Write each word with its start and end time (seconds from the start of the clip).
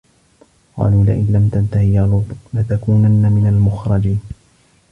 قالوا 0.77 1.03
لَئِن 1.05 1.27
لَم 1.31 1.49
تَنتَهِ 1.49 1.81
يا 1.81 2.01
لوطُ 2.01 2.25
لَتَكونَنَّ 2.53 3.31
مِنَ 3.31 3.47
المُخرَجينَ 3.47 4.19